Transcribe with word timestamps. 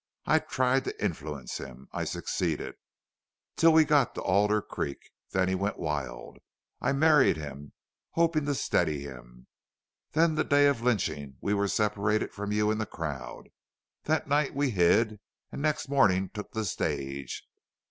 I 0.25 0.39
tried 0.39 0.83
to 0.85 0.99
influence 1.05 1.59
him. 1.59 1.87
I 1.91 2.05
succeeded 2.05 2.73
till 3.55 3.71
we 3.71 3.85
got 3.85 4.15
to 4.15 4.23
Alder 4.23 4.59
Creek. 4.59 4.97
There 5.29 5.45
he 5.45 5.53
went 5.53 5.77
wild. 5.77 6.39
I 6.81 6.91
married 6.91 7.37
him 7.37 7.73
hoping 8.13 8.47
to 8.47 8.55
steady 8.55 9.01
him.... 9.01 9.45
Then 10.13 10.33
the 10.33 10.43
day 10.43 10.65
of 10.65 10.79
the 10.79 10.85
lynching 10.85 11.35
we 11.39 11.53
were 11.53 11.67
separated 11.67 12.33
from 12.33 12.51
you 12.51 12.71
in 12.71 12.79
the 12.79 12.87
crowd. 12.87 13.49
That 14.05 14.27
night 14.27 14.55
we 14.55 14.71
hid 14.71 15.19
and 15.51 15.61
next 15.61 15.87
morning 15.87 16.29
took 16.29 16.51
the 16.53 16.65
stage. 16.65 17.43